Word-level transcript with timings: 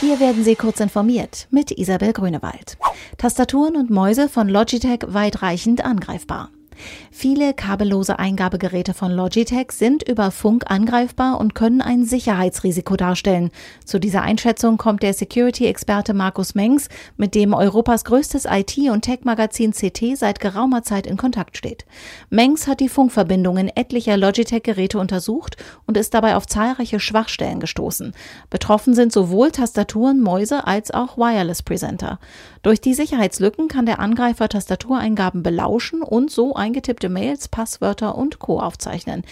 Hier 0.00 0.20
werden 0.20 0.44
Sie 0.44 0.56
kurz 0.56 0.80
informiert 0.80 1.48
mit 1.50 1.70
Isabel 1.70 2.12
Grünewald. 2.12 2.76
Tastaturen 3.16 3.76
und 3.76 3.88
Mäuse 3.88 4.28
von 4.28 4.46
Logitech 4.46 5.00
weitreichend 5.06 5.82
angreifbar. 5.82 6.50
Viele 7.10 7.54
kabellose 7.54 8.18
Eingabegeräte 8.18 8.94
von 8.94 9.12
Logitech 9.12 9.72
sind 9.72 10.08
über 10.08 10.30
Funk 10.30 10.64
angreifbar 10.66 11.40
und 11.40 11.54
können 11.54 11.80
ein 11.80 12.04
Sicherheitsrisiko 12.04 12.96
darstellen. 12.96 13.50
Zu 13.84 13.98
dieser 13.98 14.22
Einschätzung 14.22 14.76
kommt 14.76 15.02
der 15.02 15.14
Security-Experte 15.14 16.14
Markus 16.14 16.54
Mengs, 16.54 16.88
mit 17.16 17.34
dem 17.34 17.54
Europas 17.54 18.04
größtes 18.04 18.44
IT- 18.44 18.90
und 18.90 19.02
Tech-Magazin 19.02 19.72
CT 19.72 20.16
seit 20.16 20.40
geraumer 20.40 20.82
Zeit 20.82 21.06
in 21.06 21.16
Kontakt 21.16 21.56
steht. 21.56 21.86
Mengs 22.30 22.66
hat 22.66 22.80
die 22.80 22.88
Funkverbindungen 22.88 23.70
etlicher 23.74 24.16
Logitech-Geräte 24.16 24.98
untersucht 24.98 25.56
und 25.86 25.96
ist 25.96 26.14
dabei 26.14 26.36
auf 26.36 26.46
zahlreiche 26.46 27.00
Schwachstellen 27.00 27.60
gestoßen. 27.60 28.12
Betroffen 28.50 28.94
sind 28.94 29.12
sowohl 29.12 29.50
Tastaturen, 29.50 30.20
Mäuse 30.20 30.66
als 30.66 30.90
auch 30.90 31.16
Wireless-Presenter. 31.16 32.18
Durch 32.62 32.80
die 32.80 32.94
Sicherheitslücken 32.94 33.68
kann 33.68 33.86
der 33.86 34.00
Angreifer 34.00 34.48
Tastatureingaben 34.48 35.42
belauschen 35.42 36.02
und 36.02 36.30
so 36.30 36.54
eingetippte 36.66 37.08
Mails, 37.08 37.46
Passwörter 37.46 38.16
und 38.16 38.40
Co. 38.40 38.58
aufzeichnen. 38.58 39.22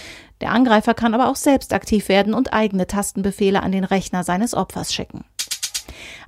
Der 0.40 0.52
Angreifer 0.52 0.94
kann 0.94 1.14
aber 1.14 1.28
auch 1.28 1.36
selbst 1.36 1.72
aktiv 1.72 2.08
werden 2.08 2.32
und 2.32 2.52
eigene 2.52 2.86
Tastenbefehle 2.86 3.60
an 3.60 3.72
den 3.72 3.84
Rechner 3.84 4.22
seines 4.22 4.54
Opfers 4.54 4.94
schicken. 4.94 5.24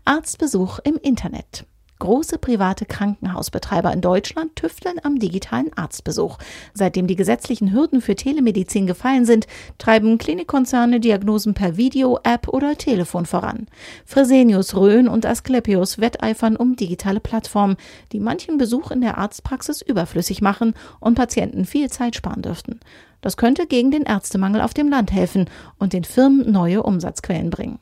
Arztbesuch 0.05 0.81
im 0.81 0.97
Internet. 0.97 1.65
Große 2.07 2.39
private 2.39 2.87
Krankenhausbetreiber 2.87 3.93
in 3.93 4.01
Deutschland 4.01 4.55
tüfteln 4.55 5.01
am 5.03 5.19
digitalen 5.19 5.73
Arztbesuch. 5.77 6.39
Seitdem 6.73 7.09
die 7.09 7.17
gesetzlichen 7.17 7.73
Hürden 7.73 8.01
für 8.01 8.15
Telemedizin 8.15 8.87
gefallen 8.87 9.25
sind, 9.25 9.49
treiben 9.79 10.17
Klinikkonzerne 10.17 11.01
Diagnosen 11.01 11.55
per 11.55 11.77
Video, 11.77 12.21
App 12.23 12.47
oder 12.47 12.79
Telefon 12.79 13.27
voran. 13.27 13.67
Fresenius, 14.05 14.77
Rhön 14.77 15.09
und 15.09 15.27
Asklepios 15.27 15.99
wetteifern 15.99 16.55
um 16.55 16.77
digitale 16.77 17.19
Plattformen, 17.19 17.77
die 18.13 18.21
manchen 18.21 18.57
Besuch 18.57 18.93
in 18.93 19.01
der 19.01 19.19
Arztpraxis 19.19 19.83
überflüssig 19.83 20.41
machen 20.41 20.75
und 21.01 21.17
Patienten 21.17 21.65
viel 21.65 21.91
Zeit 21.91 22.15
sparen 22.15 22.43
dürften. 22.43 22.79
Das 23.21 23.37
könnte 23.37 23.67
gegen 23.67 23.91
den 23.91 24.05
Ärztemangel 24.05 24.61
auf 24.61 24.75
dem 24.75 24.89
Land 24.89 25.11
helfen 25.11 25.51
und 25.81 25.93
den 25.93 26.05
Firmen 26.05 26.53
neue 26.53 26.85
Umsatzquellen 26.85 27.51
bringen. 27.51 27.81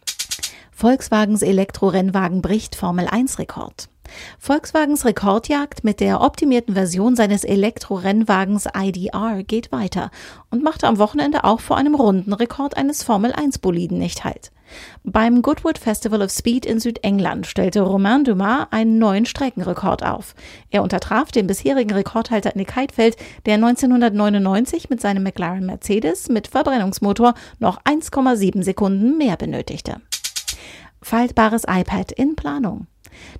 Volkswagens 0.73 1.43
Elektrorennwagen 1.43 2.41
bricht 2.41 2.75
Formel 2.75 3.07
1 3.07 3.39
Rekord. 3.39 3.91
Volkswagens 4.39 5.05
Rekordjagd 5.05 5.85
mit 5.85 6.01
der 6.01 6.21
optimierten 6.21 6.75
Version 6.75 7.17
seines 7.17 7.45
Elektro-Rennwagens 7.45 8.69
IDR 8.77 9.43
geht 9.43 9.73
weiter 9.73 10.11
und 10.51 10.63
machte 10.63 10.87
am 10.87 10.99
Wochenende 10.99 11.45
auch 11.45 11.61
vor 11.61 11.77
einem 11.77 11.95
Rundenrekord 11.95 12.77
eines 12.77 13.03
Formel-1-Boliden 13.03 13.99
nicht 13.99 14.25
halt. 14.25 14.53
Beim 15.03 15.43
Goodwood 15.43 15.79
Festival 15.79 16.23
of 16.23 16.31
Speed 16.31 16.67
in 16.67 16.81
Südengland 16.81 17.47
stellte 17.47 17.83
Romain 17.83 18.25
Dumas 18.25 18.67
einen 18.71 18.99
neuen 18.99 19.27
Streckenrekord 19.27 20.03
auf. 20.03 20.35
Er 20.71 20.83
untertraf 20.83 21.31
den 21.31 21.47
bisherigen 21.47 21.93
Rekordhalter 21.93 22.53
Nick 22.55 22.75
Heidfeld, 22.75 23.17
der 23.47 23.55
1999 23.55 24.91
mit 24.91 25.01
seinem 25.01 25.23
McLaren 25.23 25.67
Mercedes 25.67 26.29
mit 26.29 26.49
Verbrennungsmotor 26.49 27.35
noch 27.59 27.81
1,7 27.83 28.63
Sekunden 28.63 29.19
mehr 29.19 29.37
benötigte. 29.37 30.01
Faltbares 31.03 31.65
iPad 31.69 32.13
in 32.13 32.35
Planung. 32.35 32.87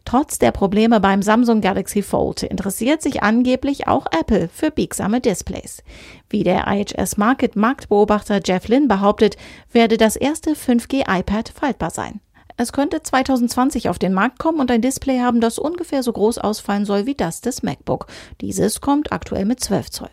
Trotz 0.05 0.39
der 0.39 0.53
Probleme 0.53 1.01
beim 1.01 1.23
Samsung 1.23 1.61
Galaxy 1.61 2.03
Fold 2.03 2.43
interessiert 2.43 3.03
sich 3.03 3.23
angeblich 3.23 3.89
auch 3.89 4.07
Apple 4.19 4.49
für 4.49 4.71
biegsame 4.71 5.21
Displays. 5.21 5.83
Wie 6.29 6.45
der 6.45 6.67
IHS 6.67 7.17
Market 7.17 7.57
Marktbeobachter 7.57 8.41
Jeff 8.45 8.69
Lynn 8.69 8.89
behauptet, 8.89 9.37
werde 9.73 9.97
das 9.97 10.17
erste 10.17 10.53
5G 10.53 11.05
iPad 11.09 11.49
faltbar 11.49 11.91
sein. 11.91 12.21
Es 12.57 12.73
könnte 12.73 13.03
2020 13.03 13.89
auf 13.89 13.99
den 13.99 14.15
Markt 14.15 14.39
kommen 14.39 14.61
und 14.61 14.71
ein 14.71 14.81
Display 14.81 15.19
haben, 15.19 15.41
das 15.41 15.59
ungefähr 15.59 16.05
so 16.05 16.13
groß 16.13 16.39
ausfallen 16.39 16.85
soll 16.85 17.05
wie 17.07 17.17
das 17.17 17.41
des 17.41 17.65
MacBook. 17.65 18.07
Dieses 18.41 18.81
kommt 18.81 19.13
aktuell 19.13 19.45
mit 19.45 19.59
12 19.59 19.91
Zoll. 19.91 20.11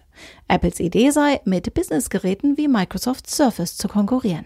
Apples 0.48 0.80
Idee 0.80 1.12
sei, 1.12 1.40
mit 1.46 1.74
Businessgeräten 1.74 2.58
wie 2.58 2.68
Microsoft 2.68 3.30
Surface 3.30 3.78
zu 3.78 3.88
konkurrieren. 3.88 4.46